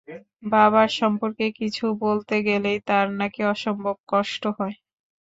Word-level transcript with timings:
বাবার 0.43 0.89
সম্পর্কে 0.99 1.45
কিছু 1.59 1.85
বলতে 2.03 2.35
গেলেই 2.47 2.79
তাঁর 2.87 3.07
নাকি 3.19 3.41
অসম্ভব 3.53 3.95
কষ্ট 4.11 4.43
হয়। 4.57 4.75